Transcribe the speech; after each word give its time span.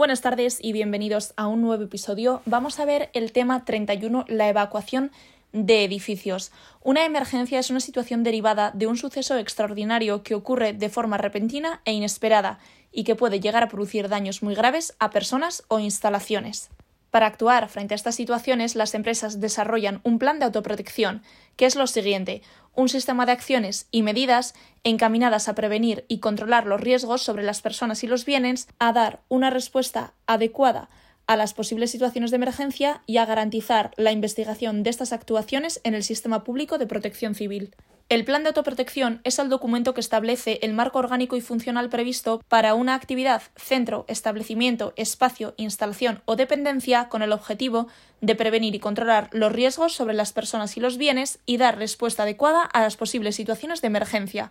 Buenas 0.00 0.22
tardes 0.22 0.60
y 0.62 0.72
bienvenidos 0.72 1.34
a 1.36 1.46
un 1.46 1.60
nuevo 1.60 1.82
episodio. 1.82 2.40
Vamos 2.46 2.80
a 2.80 2.86
ver 2.86 3.10
el 3.12 3.32
tema 3.32 3.66
31, 3.66 4.24
la 4.28 4.48
evacuación 4.48 5.10
de 5.52 5.84
edificios. 5.84 6.52
Una 6.82 7.04
emergencia 7.04 7.58
es 7.58 7.68
una 7.68 7.80
situación 7.80 8.22
derivada 8.22 8.70
de 8.72 8.86
un 8.86 8.96
suceso 8.96 9.36
extraordinario 9.36 10.22
que 10.22 10.34
ocurre 10.34 10.72
de 10.72 10.88
forma 10.88 11.18
repentina 11.18 11.82
e 11.84 11.92
inesperada 11.92 12.60
y 12.90 13.04
que 13.04 13.14
puede 13.14 13.40
llegar 13.40 13.62
a 13.62 13.68
producir 13.68 14.08
daños 14.08 14.42
muy 14.42 14.54
graves 14.54 14.96
a 15.00 15.10
personas 15.10 15.64
o 15.68 15.80
instalaciones. 15.80 16.70
Para 17.10 17.26
actuar 17.26 17.68
frente 17.68 17.94
a 17.94 17.96
estas 17.96 18.14
situaciones, 18.14 18.76
las 18.76 18.94
empresas 18.94 19.40
desarrollan 19.40 20.00
un 20.04 20.18
plan 20.18 20.38
de 20.38 20.44
autoprotección, 20.44 21.22
que 21.56 21.66
es 21.66 21.76
lo 21.76 21.86
siguiente 21.86 22.42
un 22.74 22.88
sistema 22.88 23.26
de 23.26 23.32
acciones 23.32 23.88
y 23.90 24.02
medidas 24.02 24.54
encaminadas 24.84 25.48
a 25.48 25.54
prevenir 25.54 26.04
y 26.08 26.18
controlar 26.18 26.66
los 26.66 26.80
riesgos 26.80 27.22
sobre 27.22 27.42
las 27.42 27.60
personas 27.62 28.04
y 28.04 28.06
los 28.06 28.24
bienes, 28.24 28.68
a 28.78 28.92
dar 28.92 29.20
una 29.28 29.50
respuesta 29.50 30.14
adecuada 30.26 30.88
a 31.26 31.36
las 31.36 31.54
posibles 31.54 31.90
situaciones 31.90 32.30
de 32.30 32.36
emergencia 32.36 33.02
y 33.06 33.18
a 33.18 33.26
garantizar 33.26 33.92
la 33.96 34.12
investigación 34.12 34.82
de 34.82 34.90
estas 34.90 35.12
actuaciones 35.12 35.80
en 35.84 35.94
el 35.94 36.02
sistema 36.02 36.42
público 36.42 36.78
de 36.78 36.86
protección 36.86 37.34
civil. 37.34 37.74
El 38.10 38.24
plan 38.24 38.42
de 38.42 38.48
autoprotección 38.48 39.20
es 39.22 39.38
el 39.38 39.48
documento 39.48 39.94
que 39.94 40.00
establece 40.00 40.58
el 40.62 40.74
marco 40.74 40.98
orgánico 40.98 41.36
y 41.36 41.40
funcional 41.40 41.88
previsto 41.88 42.42
para 42.48 42.74
una 42.74 42.96
actividad, 42.96 43.40
centro, 43.54 44.04
establecimiento, 44.08 44.92
espacio, 44.96 45.54
instalación 45.56 46.20
o 46.24 46.34
dependencia 46.34 47.08
con 47.08 47.22
el 47.22 47.30
objetivo 47.30 47.86
de 48.20 48.34
prevenir 48.34 48.74
y 48.74 48.80
controlar 48.80 49.28
los 49.30 49.52
riesgos 49.52 49.92
sobre 49.92 50.14
las 50.14 50.32
personas 50.32 50.76
y 50.76 50.80
los 50.80 50.98
bienes 50.98 51.38
y 51.46 51.56
dar 51.56 51.78
respuesta 51.78 52.24
adecuada 52.24 52.64
a 52.64 52.80
las 52.80 52.96
posibles 52.96 53.36
situaciones 53.36 53.80
de 53.80 53.86
emergencia. 53.86 54.50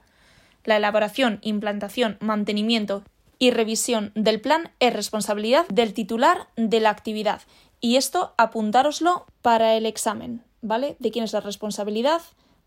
La 0.63 0.77
elaboración, 0.77 1.39
implantación, 1.41 2.15
mantenimiento 2.21 3.03
y 3.39 3.51
revisión 3.51 4.13
del 4.15 4.39
plan 4.39 4.71
es 4.79 4.93
responsabilidad 4.93 5.67
del 5.67 5.93
titular 5.93 6.47
de 6.55 6.79
la 6.79 6.91
actividad. 6.91 7.41
Y 7.81 7.97
esto 7.97 8.33
apuntároslo 8.37 9.25
para 9.41 9.75
el 9.75 9.85
examen, 9.85 10.45
¿vale? 10.61 10.95
¿De 10.99 11.11
quién 11.11 11.25
es 11.25 11.33
la 11.33 11.41
responsabilidad? 11.41 12.21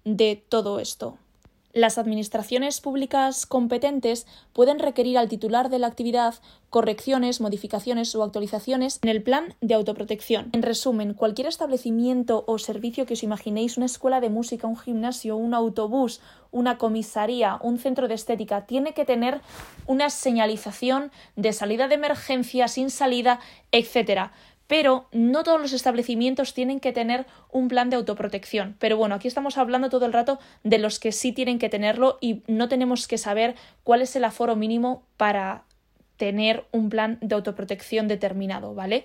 De 0.05 0.43
todo 0.49 0.79
esto. 0.79 1.19
Las 1.75 1.97
administraciones 1.97 2.83
públicas 2.83 3.47
competentes 3.47 4.27
pueden 4.53 4.79
requerir 4.79 5.17
al 5.17 5.31
titular 5.31 5.71
de 5.71 5.79
la 5.79 5.87
actividad 5.87 6.35
correcciones, 6.69 7.41
modificaciones 7.41 8.15
o 8.15 8.23
actualizaciones 8.23 8.99
en 9.03 9.09
el 9.09 9.23
plan 9.23 9.55
de 9.63 9.73
autoprotección. 9.73 10.51
En 10.53 10.63
resumen, 10.63 11.15
cualquier 11.15 11.49
establecimiento 11.49 12.45
o 12.47 12.59
servicio 12.59 13.07
que 13.07 13.15
os 13.15 13.23
imaginéis, 13.23 13.79
una 13.79 13.87
escuela 13.87 14.21
de 14.21 14.29
música, 14.29 14.67
un 14.67 14.77
gimnasio, 14.77 15.37
un 15.37 15.55
autobús, 15.55 16.21
una 16.51 16.77
comisaría, 16.77 17.59
un 17.63 17.79
centro 17.79 18.07
de 18.07 18.15
estética, 18.15 18.67
tiene 18.67 18.93
que 18.93 19.07
tener 19.07 19.41
una 19.87 20.11
señalización 20.11 21.11
de 21.37 21.55
salida 21.55 21.89
de 21.89 21.95
emergencia, 21.95 22.69
sin 22.69 22.91
salida, 22.91 23.41
etcétera 23.71 24.33
pero 24.73 25.05
no 25.13 25.43
todos 25.43 25.61
los 25.61 25.75
establecimientos 25.75 26.55
tienen 26.55 26.81
que 26.81 26.95
tener 26.95 27.27
un 27.51 27.69
plan 27.69 27.91
de 27.91 27.97
autoprotección. 27.97 28.75
Pero 28.79 28.97
bueno, 28.97 29.15
aquí 29.15 29.29
estamos 29.29 29.59
hablando 29.59 29.91
todo 29.91 30.07
el 30.07 30.15
rato 30.15 30.39
de 30.65 30.79
los 30.79 30.99
que 30.99 31.13
sí 31.13 31.33
tienen 31.33 31.59
que 31.59 31.69
tenerlo 31.69 32.17
y 32.23 32.43
no 32.47 32.71
tenemos 32.71 33.07
que 33.07 33.19
saber 33.19 33.55
cuál 33.85 34.01
es 34.01 34.17
el 34.17 34.25
aforo 34.25 34.57
mínimo 34.57 35.03
para 35.19 35.65
tener 36.17 36.65
un 36.73 36.89
plan 36.89 37.19
de 37.21 37.35
autoprotección 37.35 38.09
determinado, 38.09 38.75
¿vale? 38.75 39.05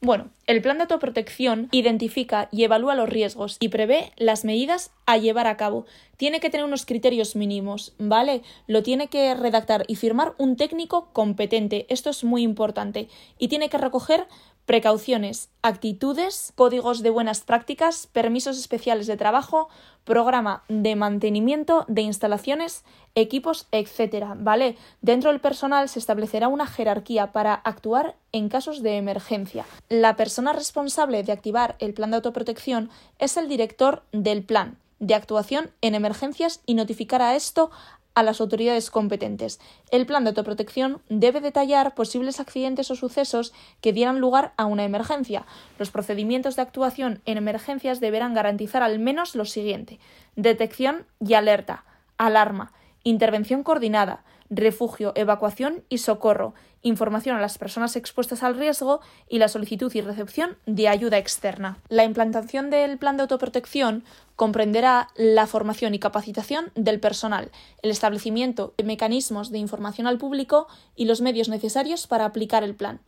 Bueno, 0.00 0.30
el 0.46 0.62
plan 0.62 0.76
de 0.76 0.84
autoprotección 0.84 1.66
identifica 1.72 2.48
y 2.52 2.62
evalúa 2.62 2.94
los 2.94 3.08
riesgos 3.08 3.56
y 3.58 3.70
prevé 3.70 4.12
las 4.16 4.44
medidas 4.44 4.92
a 5.06 5.16
llevar 5.16 5.48
a 5.48 5.56
cabo. 5.56 5.86
Tiene 6.16 6.38
que 6.38 6.50
tener 6.50 6.64
unos 6.64 6.86
criterios 6.86 7.34
mínimos, 7.34 7.92
¿vale? 7.98 8.42
Lo 8.68 8.84
tiene 8.84 9.08
que 9.08 9.34
redactar 9.34 9.84
y 9.88 9.96
firmar 9.96 10.34
un 10.38 10.54
técnico 10.54 11.08
competente. 11.12 11.86
Esto 11.88 12.10
es 12.10 12.22
muy 12.22 12.44
importante. 12.44 13.08
Y 13.40 13.48
tiene 13.48 13.68
que 13.68 13.78
recoger 13.78 14.28
precauciones, 14.68 15.48
actitudes, 15.62 16.52
códigos 16.54 17.02
de 17.02 17.08
buenas 17.08 17.40
prácticas, 17.40 18.06
permisos 18.06 18.58
especiales 18.58 19.06
de 19.06 19.16
trabajo, 19.16 19.70
programa 20.04 20.62
de 20.68 20.94
mantenimiento 20.94 21.86
de 21.88 22.02
instalaciones, 22.02 22.84
equipos, 23.14 23.66
etc. 23.72 24.26
¿Vale? 24.36 24.76
Dentro 25.00 25.30
del 25.30 25.40
personal 25.40 25.88
se 25.88 25.98
establecerá 25.98 26.48
una 26.48 26.66
jerarquía 26.66 27.32
para 27.32 27.54
actuar 27.54 28.16
en 28.30 28.50
casos 28.50 28.82
de 28.82 28.98
emergencia. 28.98 29.64
La 29.88 30.16
persona 30.16 30.52
responsable 30.52 31.22
de 31.22 31.32
activar 31.32 31.76
el 31.78 31.94
plan 31.94 32.10
de 32.10 32.16
autoprotección 32.16 32.90
es 33.18 33.38
el 33.38 33.48
director 33.48 34.02
del 34.12 34.44
plan 34.44 34.76
de 35.00 35.14
actuación 35.14 35.70
en 35.80 35.94
emergencias 35.94 36.60
y 36.66 36.74
notificará 36.74 37.36
esto 37.36 37.70
a 38.18 38.24
las 38.24 38.40
autoridades 38.40 38.90
competentes. 38.90 39.60
El 39.92 40.04
plan 40.04 40.24
de 40.24 40.30
autoprotección 40.30 41.00
debe 41.08 41.40
detallar 41.40 41.94
posibles 41.94 42.40
accidentes 42.40 42.90
o 42.90 42.96
sucesos 42.96 43.52
que 43.80 43.92
dieran 43.92 44.18
lugar 44.18 44.54
a 44.56 44.66
una 44.66 44.82
emergencia. 44.82 45.46
Los 45.78 45.92
procedimientos 45.92 46.56
de 46.56 46.62
actuación 46.62 47.22
en 47.26 47.38
emergencias 47.38 48.00
deberán 48.00 48.34
garantizar 48.34 48.82
al 48.82 48.98
menos 48.98 49.36
lo 49.36 49.44
siguiente 49.44 50.00
detección 50.34 51.06
y 51.20 51.34
alerta, 51.34 51.84
alarma, 52.16 52.72
intervención 53.04 53.62
coordinada, 53.62 54.24
refugio, 54.50 55.12
evacuación 55.14 55.84
y 55.88 55.98
socorro, 55.98 56.54
información 56.82 57.36
a 57.36 57.40
las 57.40 57.58
personas 57.58 57.96
expuestas 57.96 58.42
al 58.42 58.56
riesgo 58.56 59.00
y 59.28 59.38
la 59.38 59.48
solicitud 59.48 59.92
y 59.94 60.00
recepción 60.00 60.56
de 60.66 60.88
ayuda 60.88 61.18
externa. 61.18 61.78
La 61.88 62.04
implantación 62.04 62.70
del 62.70 62.98
plan 62.98 63.16
de 63.16 63.22
autoprotección 63.22 64.04
comprenderá 64.36 65.08
la 65.16 65.46
formación 65.46 65.94
y 65.94 65.98
capacitación 65.98 66.70
del 66.74 67.00
personal, 67.00 67.50
el 67.82 67.90
establecimiento 67.90 68.74
de 68.78 68.84
mecanismos 68.84 69.50
de 69.50 69.58
información 69.58 70.06
al 70.06 70.18
público 70.18 70.68
y 70.94 71.06
los 71.06 71.20
medios 71.20 71.48
necesarios 71.48 72.06
para 72.06 72.24
aplicar 72.24 72.62
el 72.62 72.74
plan. 72.74 73.00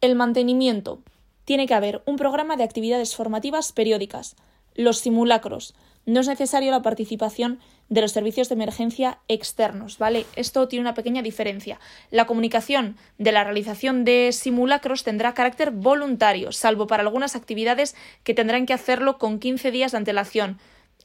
El 0.00 0.14
mantenimiento. 0.14 1.00
Tiene 1.44 1.66
que 1.66 1.74
haber 1.74 2.02
un 2.06 2.16
programa 2.16 2.56
de 2.56 2.64
actividades 2.64 3.16
formativas 3.16 3.72
periódicas. 3.72 4.36
Los 4.74 4.98
simulacros 4.98 5.74
no 6.06 6.20
es 6.20 6.28
necesaria 6.28 6.70
la 6.70 6.82
participación 6.82 7.60
de 7.88 8.00
los 8.00 8.12
servicios 8.12 8.48
de 8.48 8.54
emergencia 8.54 9.18
externos, 9.28 9.98
¿vale? 9.98 10.26
Esto 10.36 10.68
tiene 10.68 10.82
una 10.82 10.94
pequeña 10.94 11.22
diferencia. 11.22 11.78
La 12.10 12.26
comunicación 12.26 12.96
de 13.18 13.32
la 13.32 13.44
realización 13.44 14.04
de 14.04 14.30
simulacros 14.32 15.04
tendrá 15.04 15.34
carácter 15.34 15.70
voluntario, 15.70 16.52
salvo 16.52 16.86
para 16.86 17.02
algunas 17.02 17.36
actividades 17.36 17.94
que 18.22 18.34
tendrán 18.34 18.66
que 18.66 18.72
hacerlo 18.72 19.18
con 19.18 19.38
15 19.38 19.70
días 19.70 19.92
de 19.92 19.98
antelación 19.98 20.58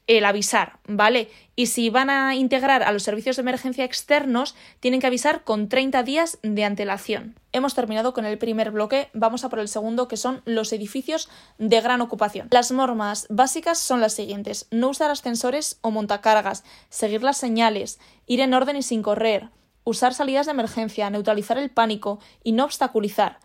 el 0.06 0.24
avisar, 0.24 0.80
¿vale? 0.88 1.30
Y 1.54 1.66
si 1.66 1.88
van 1.88 2.10
a 2.10 2.34
integrar 2.34 2.82
a 2.82 2.90
los 2.90 3.04
servicios 3.04 3.36
de 3.36 3.42
emergencia 3.42 3.84
externos, 3.84 4.56
tienen 4.80 5.00
que 5.00 5.06
avisar 5.06 5.44
con 5.44 5.68
30 5.68 6.02
días 6.02 6.38
de 6.42 6.64
antelación. 6.64 7.38
Hemos 7.52 7.74
terminado 7.74 8.12
con 8.12 8.24
el 8.24 8.36
primer 8.36 8.72
bloque, 8.72 9.08
vamos 9.12 9.44
a 9.44 9.48
por 9.50 9.60
el 9.60 9.68
segundo, 9.68 10.08
que 10.08 10.16
son 10.16 10.42
los 10.46 10.72
edificios 10.72 11.28
de 11.58 11.80
gran 11.80 12.00
ocupación. 12.00 12.48
Las 12.50 12.72
normas 12.72 13.28
básicas 13.30 13.78
son 13.78 14.00
las 14.00 14.14
siguientes: 14.14 14.66
no 14.72 14.88
usar 14.88 15.12
ascensores 15.12 15.78
o 15.80 15.92
montacargas, 15.92 16.64
seguir 16.88 17.22
las 17.22 17.36
señales, 17.36 18.00
ir 18.26 18.40
en 18.40 18.52
orden 18.52 18.74
y 18.76 18.82
sin 18.82 19.02
correr, 19.02 19.50
usar 19.84 20.12
salidas 20.12 20.46
de 20.46 20.52
emergencia, 20.52 21.08
neutralizar 21.10 21.56
el 21.56 21.70
pánico 21.70 22.18
y 22.42 22.50
no 22.50 22.64
obstaculizar. 22.64 23.38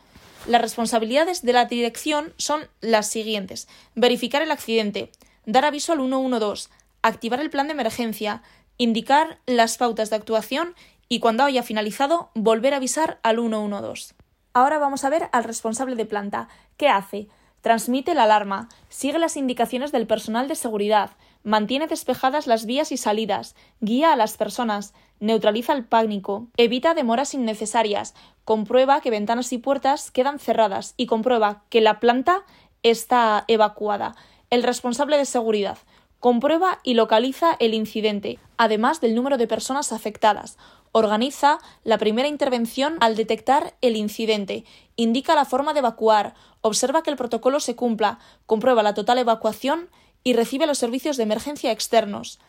Las 0.48 0.62
responsabilidades 0.62 1.44
de 1.44 1.54
la 1.54 1.66
dirección 1.66 2.34
son 2.38 2.62
las 2.82 3.08
siguientes: 3.08 3.68
verificar 3.94 4.42
el 4.42 4.52
accidente, 4.52 5.12
dar 5.46 5.66
aviso 5.66 5.94
al 5.94 6.00
112, 6.00 6.70
activar 7.02 7.40
el 7.40 7.50
plan 7.50 7.68
de 7.68 7.74
emergencia, 7.74 8.42
indicar 8.78 9.40
las 9.46 9.78
pautas 9.78 10.10
de 10.10 10.16
actuación 10.16 10.76
y 11.08 11.20
cuando 11.20 11.44
haya 11.44 11.64
finalizado 11.64 12.32
volver 12.34 12.74
a 12.74 12.78
avisar 12.78 13.20
al 13.24 13.38
112. 13.38 14.16
Ahora 14.54 14.80
vamos 14.80 15.04
a 15.04 15.10
ver 15.10 15.30
al 15.32 15.44
responsable 15.44 15.96
de 15.96 16.06
planta. 16.06 16.48
¿Qué 16.78 16.88
hace? 16.88 17.28
Transmite 17.62 18.14
la 18.14 18.24
alarma, 18.24 18.70
sigue 18.90 19.20
las 19.20 19.38
indicaciones 19.38 19.92
del 19.92 20.08
personal 20.08 20.48
de 20.48 20.56
seguridad, 20.56 21.12
mantiene 21.44 21.88
despejadas 21.88 22.48
las 22.48 22.66
vías 22.66 22.92
y 22.92 22.98
salidas, 22.98 23.56
guía 23.82 24.14
a 24.14 24.16
las 24.16 24.38
personas, 24.38 24.94
neutraliza 25.20 25.74
el 25.74 25.84
pánico, 25.84 26.48
evita 26.58 26.94
demoras 26.94 27.34
innecesarias, 27.34 28.14
comprueba 28.44 29.02
que 29.02 29.10
ventanas 29.10 29.52
y 29.52 29.58
puertas 29.58 30.12
quedan 30.12 30.38
cerradas 30.38 30.94
y 30.96 31.08
comprueba 31.08 31.64
que 31.70 31.82
la 31.82 32.00
planta 32.00 32.46
está 32.84 33.46
evacuada 33.48 34.16
el 34.50 34.64
responsable 34.64 35.18
de 35.18 35.26
seguridad 35.26 35.78
comprueba 36.26 36.80
y 36.82 36.96
localiza 36.96 37.56
el 37.60 37.76
incidente, 37.76 38.40
además 38.58 39.00
del 39.00 39.14
número 39.14 39.38
de 39.38 39.48
personas 39.48 39.92
afectadas. 39.92 40.58
Organiza 40.92 41.60
la 41.84 42.00
primera 42.00 42.28
intervención 42.28 42.98
al 43.00 43.16
detectar 43.16 43.76
el 43.82 43.96
incidente, 43.96 44.66
indica 44.96 45.36
la 45.36 45.46
forma 45.46 45.74
de 45.74 45.82
evacuar, 45.82 46.34
observa 46.62 47.04
que 47.04 47.12
el 47.12 47.16
protocolo 47.16 47.60
se 47.60 47.76
cumpla, 47.76 48.18
comprueba 48.48 48.82
la 48.82 48.96
total 48.96 49.20
evacuación 49.20 49.88
y 50.24 50.34
recibe 50.34 50.66
los 50.66 50.80
servicios 50.80 51.16
de 51.18 51.24
emergencia 51.24 51.72
externos. 51.72 52.40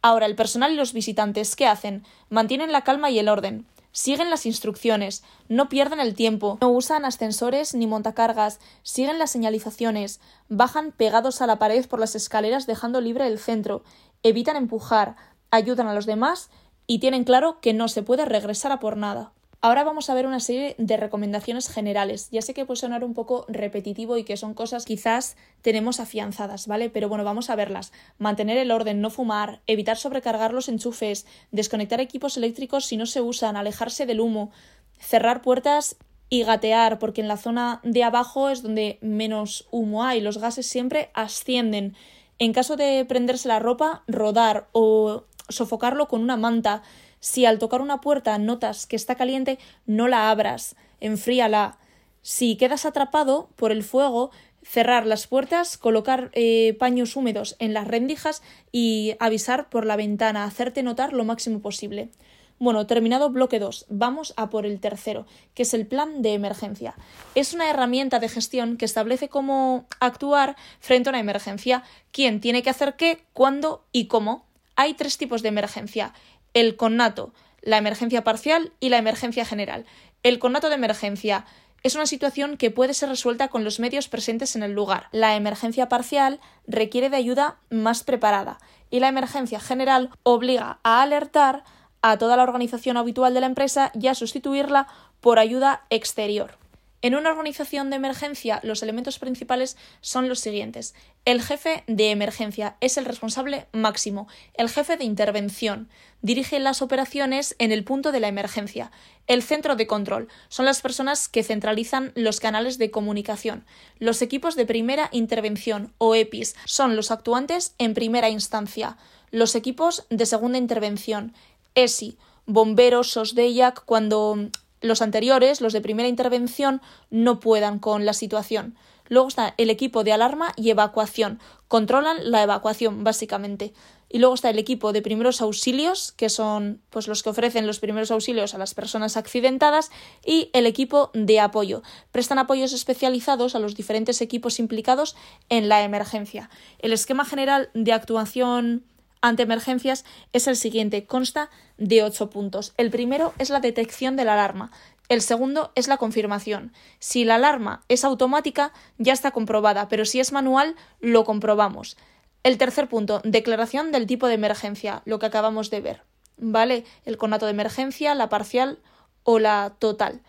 Ahora, 0.00 0.26
el 0.26 0.36
personal 0.36 0.72
y 0.72 0.76
los 0.76 0.92
visitantes, 0.92 1.56
¿qué 1.56 1.66
hacen? 1.66 2.04
Mantienen 2.30 2.70
la 2.70 2.82
calma 2.84 3.10
y 3.10 3.18
el 3.18 3.28
orden 3.28 3.66
siguen 3.94 4.28
las 4.28 4.44
instrucciones, 4.44 5.22
no 5.48 5.68
pierden 5.68 6.00
el 6.00 6.14
tiempo, 6.14 6.58
no 6.60 6.68
usan 6.68 7.04
ascensores 7.04 7.74
ni 7.74 7.86
montacargas, 7.86 8.58
siguen 8.82 9.20
las 9.20 9.30
señalizaciones, 9.30 10.20
bajan 10.48 10.90
pegados 10.90 11.40
a 11.40 11.46
la 11.46 11.60
pared 11.60 11.86
por 11.86 12.00
las 12.00 12.16
escaleras 12.16 12.66
dejando 12.66 13.00
libre 13.00 13.28
el 13.28 13.38
centro, 13.38 13.84
evitan 14.24 14.56
empujar, 14.56 15.14
ayudan 15.52 15.86
a 15.86 15.94
los 15.94 16.06
demás 16.06 16.50
y 16.88 16.98
tienen 16.98 17.22
claro 17.22 17.60
que 17.60 17.72
no 17.72 17.86
se 17.86 18.02
puede 18.02 18.24
regresar 18.24 18.72
a 18.72 18.80
por 18.80 18.96
nada. 18.96 19.32
Ahora 19.64 19.82
vamos 19.82 20.10
a 20.10 20.14
ver 20.14 20.26
una 20.26 20.40
serie 20.40 20.74
de 20.76 20.98
recomendaciones 20.98 21.70
generales. 21.70 22.28
Ya 22.30 22.42
sé 22.42 22.52
que 22.52 22.66
puede 22.66 22.78
sonar 22.78 23.02
un 23.02 23.14
poco 23.14 23.46
repetitivo 23.48 24.18
y 24.18 24.24
que 24.24 24.36
son 24.36 24.52
cosas 24.52 24.84
quizás 24.84 25.38
tenemos 25.62 26.00
afianzadas, 26.00 26.66
¿vale? 26.66 26.90
Pero 26.90 27.08
bueno, 27.08 27.24
vamos 27.24 27.48
a 27.48 27.56
verlas. 27.56 27.90
Mantener 28.18 28.58
el 28.58 28.70
orden, 28.70 29.00
no 29.00 29.08
fumar, 29.08 29.62
evitar 29.66 29.96
sobrecargar 29.96 30.52
los 30.52 30.68
enchufes, 30.68 31.24
desconectar 31.50 31.98
equipos 32.02 32.36
eléctricos 32.36 32.84
si 32.84 32.98
no 32.98 33.06
se 33.06 33.22
usan, 33.22 33.56
alejarse 33.56 34.04
del 34.04 34.20
humo, 34.20 34.50
cerrar 34.98 35.40
puertas 35.40 35.96
y 36.28 36.44
gatear, 36.44 36.98
porque 36.98 37.22
en 37.22 37.28
la 37.28 37.38
zona 37.38 37.80
de 37.84 38.04
abajo 38.04 38.50
es 38.50 38.60
donde 38.60 38.98
menos 39.00 39.66
humo 39.70 40.04
hay, 40.04 40.20
los 40.20 40.36
gases 40.36 40.66
siempre 40.66 41.10
ascienden. 41.14 41.96
En 42.38 42.52
caso 42.52 42.76
de 42.76 43.06
prenderse 43.06 43.48
la 43.48 43.60
ropa, 43.60 44.02
rodar 44.08 44.68
o 44.72 45.24
sofocarlo 45.48 46.06
con 46.06 46.20
una 46.20 46.36
manta. 46.36 46.82
Si 47.24 47.46
al 47.46 47.58
tocar 47.58 47.80
una 47.80 48.02
puerta 48.02 48.36
notas 48.36 48.84
que 48.86 48.96
está 48.96 49.14
caliente, 49.14 49.58
no 49.86 50.08
la 50.08 50.30
abras, 50.30 50.76
enfríala. 51.00 51.78
Si 52.20 52.56
quedas 52.56 52.84
atrapado 52.84 53.48
por 53.56 53.72
el 53.72 53.82
fuego, 53.82 54.30
cerrar 54.62 55.06
las 55.06 55.26
puertas, 55.26 55.78
colocar 55.78 56.30
eh, 56.34 56.76
paños 56.78 57.16
húmedos 57.16 57.56
en 57.60 57.72
las 57.72 57.88
rendijas 57.88 58.42
y 58.72 59.16
avisar 59.20 59.70
por 59.70 59.86
la 59.86 59.96
ventana, 59.96 60.44
hacerte 60.44 60.82
notar 60.82 61.14
lo 61.14 61.24
máximo 61.24 61.60
posible. 61.60 62.10
Bueno, 62.58 62.86
terminado 62.86 63.30
bloque 63.30 63.58
2, 63.58 63.86
vamos 63.88 64.34
a 64.36 64.50
por 64.50 64.66
el 64.66 64.78
tercero, 64.78 65.24
que 65.54 65.62
es 65.62 65.72
el 65.72 65.86
plan 65.86 66.20
de 66.20 66.34
emergencia. 66.34 66.94
Es 67.34 67.54
una 67.54 67.70
herramienta 67.70 68.18
de 68.18 68.28
gestión 68.28 68.76
que 68.76 68.84
establece 68.84 69.30
cómo 69.30 69.86
actuar 69.98 70.56
frente 70.78 71.08
a 71.08 71.12
una 71.12 71.20
emergencia, 71.20 71.84
quién 72.12 72.42
tiene 72.42 72.62
que 72.62 72.68
hacer 72.68 72.96
qué, 72.96 73.24
cuándo 73.32 73.86
y 73.92 74.08
cómo. 74.08 74.44
Hay 74.76 74.94
tres 74.94 75.18
tipos 75.18 75.42
de 75.42 75.50
emergencia 75.50 76.12
el 76.54 76.76
connato, 76.76 77.34
la 77.60 77.78
emergencia 77.78 78.24
parcial 78.24 78.72
y 78.80 78.88
la 78.88 78.98
emergencia 78.98 79.44
general. 79.44 79.84
El 80.22 80.38
connato 80.38 80.68
de 80.68 80.76
emergencia 80.76 81.44
es 81.82 81.94
una 81.94 82.06
situación 82.06 82.56
que 82.56 82.70
puede 82.70 82.94
ser 82.94 83.10
resuelta 83.10 83.48
con 83.48 83.62
los 83.62 83.78
medios 83.78 84.08
presentes 84.08 84.56
en 84.56 84.62
el 84.62 84.72
lugar. 84.72 85.08
La 85.12 85.36
emergencia 85.36 85.90
parcial 85.90 86.40
requiere 86.66 87.10
de 87.10 87.18
ayuda 87.18 87.58
más 87.68 88.02
preparada 88.02 88.58
y 88.88 89.00
la 89.00 89.08
emergencia 89.08 89.60
general 89.60 90.10
obliga 90.22 90.78
a 90.82 91.02
alertar 91.02 91.62
a 92.00 92.16
toda 92.16 92.36
la 92.36 92.42
organización 92.42 92.96
habitual 92.96 93.34
de 93.34 93.40
la 93.40 93.46
empresa 93.46 93.90
y 93.94 94.06
a 94.08 94.14
sustituirla 94.14 94.86
por 95.20 95.38
ayuda 95.38 95.84
exterior. 95.90 96.58
En 97.04 97.14
una 97.14 97.32
organización 97.32 97.90
de 97.90 97.96
emergencia, 97.96 98.60
los 98.62 98.82
elementos 98.82 99.18
principales 99.18 99.76
son 100.00 100.26
los 100.26 100.40
siguientes. 100.40 100.94
El 101.26 101.42
jefe 101.42 101.84
de 101.86 102.10
emergencia 102.10 102.78
es 102.80 102.96
el 102.96 103.04
responsable 103.04 103.66
máximo. 103.72 104.26
El 104.54 104.70
jefe 104.70 104.96
de 104.96 105.04
intervención 105.04 105.90
dirige 106.22 106.58
las 106.60 106.80
operaciones 106.80 107.56
en 107.58 107.72
el 107.72 107.84
punto 107.84 108.10
de 108.10 108.20
la 108.20 108.28
emergencia. 108.28 108.90
El 109.26 109.42
centro 109.42 109.76
de 109.76 109.86
control 109.86 110.28
son 110.48 110.64
las 110.64 110.80
personas 110.80 111.28
que 111.28 111.44
centralizan 111.44 112.10
los 112.14 112.40
canales 112.40 112.78
de 112.78 112.90
comunicación. 112.90 113.66
Los 113.98 114.22
equipos 114.22 114.56
de 114.56 114.64
primera 114.64 115.10
intervención 115.12 115.92
o 115.98 116.14
EPIs 116.14 116.56
son 116.64 116.96
los 116.96 117.10
actuantes 117.10 117.74
en 117.76 117.92
primera 117.92 118.30
instancia. 118.30 118.96
Los 119.30 119.54
equipos 119.56 120.06
de 120.08 120.24
segunda 120.24 120.56
intervención, 120.56 121.34
ESI, 121.74 122.16
bomberos, 122.46 123.10
SOSDEIAC, 123.10 123.84
cuando 123.84 124.48
los 124.84 125.02
anteriores, 125.02 125.60
los 125.60 125.72
de 125.72 125.80
primera 125.80 126.08
intervención, 126.08 126.80
no 127.10 127.40
puedan 127.40 127.78
con 127.78 128.04
la 128.04 128.12
situación. 128.12 128.76
Luego 129.08 129.28
está 129.28 129.54
el 129.58 129.70
equipo 129.70 130.02
de 130.02 130.12
alarma 130.12 130.52
y 130.56 130.70
evacuación. 130.70 131.38
Controlan 131.68 132.30
la 132.30 132.42
evacuación, 132.42 133.04
básicamente. 133.04 133.74
Y 134.08 134.18
luego 134.18 134.34
está 134.34 134.48
el 134.48 134.58
equipo 134.58 134.92
de 134.92 135.02
primeros 135.02 135.42
auxilios, 135.42 136.12
que 136.12 136.28
son 136.28 136.80
pues, 136.90 137.08
los 137.08 137.22
que 137.22 137.30
ofrecen 137.30 137.66
los 137.66 137.80
primeros 137.80 138.10
auxilios 138.10 138.54
a 138.54 138.58
las 138.58 138.74
personas 138.74 139.16
accidentadas, 139.16 139.90
y 140.24 140.50
el 140.52 140.66
equipo 140.66 141.10
de 141.12 141.40
apoyo. 141.40 141.82
Prestan 142.12 142.38
apoyos 142.38 142.72
especializados 142.72 143.54
a 143.54 143.58
los 143.58 143.74
diferentes 143.74 144.20
equipos 144.20 144.58
implicados 144.58 145.16
en 145.48 145.68
la 145.68 145.82
emergencia. 145.82 146.48
El 146.78 146.92
esquema 146.92 147.24
general 147.24 147.70
de 147.74 147.92
actuación 147.92 148.84
ante 149.24 149.42
emergencias 149.42 150.04
es 150.34 150.46
el 150.48 150.56
siguiente. 150.56 151.06
Consta 151.06 151.48
de 151.78 152.02
ocho 152.02 152.28
puntos. 152.28 152.74
El 152.76 152.90
primero 152.90 153.32
es 153.38 153.48
la 153.48 153.60
detección 153.60 154.16
de 154.16 154.26
la 154.26 154.34
alarma. 154.34 154.70
El 155.08 155.22
segundo 155.22 155.72
es 155.74 155.88
la 155.88 155.96
confirmación. 155.96 156.74
Si 156.98 157.24
la 157.24 157.36
alarma 157.36 157.82
es 157.88 158.04
automática, 158.04 158.74
ya 158.98 159.14
está 159.14 159.30
comprobada, 159.30 159.88
pero 159.88 160.04
si 160.04 160.20
es 160.20 160.30
manual, 160.30 160.76
lo 161.00 161.24
comprobamos. 161.24 161.96
El 162.42 162.58
tercer 162.58 162.86
punto, 162.86 163.22
declaración 163.24 163.92
del 163.92 164.06
tipo 164.06 164.28
de 164.28 164.34
emergencia, 164.34 165.00
lo 165.06 165.18
que 165.18 165.26
acabamos 165.26 165.70
de 165.70 165.80
ver. 165.80 166.02
¿Vale? 166.36 166.84
El 167.06 167.16
conato 167.16 167.46
de 167.46 167.52
emergencia, 167.52 168.14
la 168.14 168.28
parcial 168.28 168.78
o 169.22 169.38
la 169.38 169.74
total. 169.78 170.20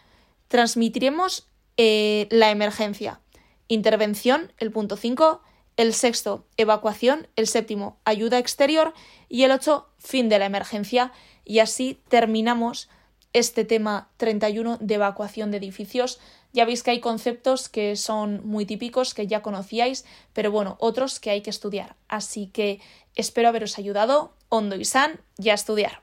Transmitiremos 0.47 1.50
eh, 1.75 2.27
la 2.31 2.50
emergencia. 2.50 3.19
Intervención, 3.68 4.53
el 4.57 4.71
punto 4.71 4.95
5 4.95 5.42
el 5.77 5.94
sexto, 5.94 6.45
evacuación, 6.57 7.27
el 7.36 7.48
séptimo, 7.48 7.98
ayuda 8.06 8.39
exterior 8.39 8.94
y 9.30 9.44
el 9.44 9.51
ocho, 9.51 9.88
fin 9.98 10.30
de 10.30 10.39
la 10.39 10.45
emergencia. 10.45 11.12
Y 11.44 11.60
así 11.60 12.01
terminamos 12.07 12.89
este 13.33 13.66
tema 13.66 14.10
31 14.18 14.77
de 14.80 14.95
evacuación 14.95 15.51
de 15.51 15.57
edificios. 15.57 16.19
Ya 16.54 16.63
veis 16.63 16.83
que 16.83 16.92
hay 16.92 17.01
conceptos 17.01 17.68
que 17.68 17.98
son 17.98 18.42
muy 18.48 18.66
típicos, 18.66 19.13
que 19.13 19.27
ya 19.27 19.42
conocíais, 19.42 20.06
pero 20.31 20.51
bueno, 20.51 20.77
otros 20.80 21.19
que 21.19 21.31
hay 21.31 21.42
que 21.42 21.50
estudiar. 21.50 21.98
Así 22.07 22.48
que 22.48 22.80
espero 23.13 23.50
haberos 23.50 23.78
ayudado, 23.78 24.33
hondo 24.48 24.78
y 24.78 24.86
san, 24.86 25.19
y 25.38 25.50
a 25.50 25.54
estudiar. 25.54 25.92